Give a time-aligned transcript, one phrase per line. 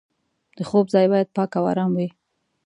[0.57, 2.09] د خوب ځای باید پاک او ارام وي.